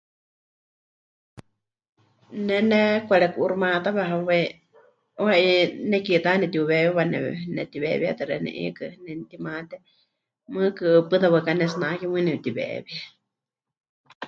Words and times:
Ne 2.45 2.57
nekwareku'uuximayátawe 2.69 4.01
hawai, 4.11 4.45
'uuwa 5.17 5.33
'i 5.41 5.51
nekiitá 5.89 6.27
ya 6.33 6.39
nepɨtiuweewiwa 6.41 7.03
ne... 7.07 7.19
netiweewíetɨ 7.55 8.23
xeeníu 8.29 8.51
'iikɨ 8.57 8.85
nemɨtimate, 9.05 9.77
mɨɨkɨ 10.53 10.85
pɨta 11.09 11.27
waɨká 11.33 11.43
pɨkanetsinake, 11.49 12.05
mɨɨkɨ 12.07 12.25
nepɨtiweewie. 12.25 12.99